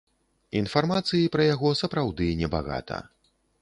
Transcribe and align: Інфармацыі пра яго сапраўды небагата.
Інфармацыі 0.61 1.29
пра 1.37 1.47
яго 1.53 1.75
сапраўды 1.83 2.35
небагата. 2.45 2.97